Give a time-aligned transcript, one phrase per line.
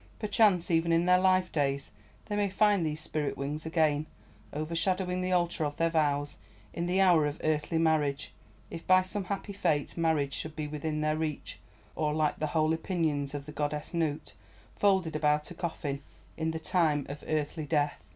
[0.17, 1.91] Perchance even in their life days,
[2.25, 4.07] they may find these spirit wings again,
[4.51, 6.37] overshadowing the altar of their vows
[6.73, 8.33] in the hour of earthly marriage,
[8.71, 11.59] if by some happy fate, marriage should be within their reach,
[11.95, 14.33] or like the holy pinions of the goddess Nout,
[14.75, 16.01] folded about a coffin,
[16.35, 18.09] in the time of earthly death.